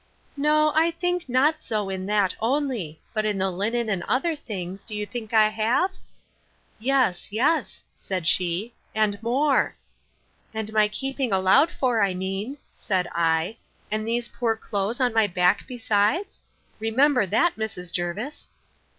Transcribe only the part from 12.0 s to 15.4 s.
I mean, said I, and these poor clothes on my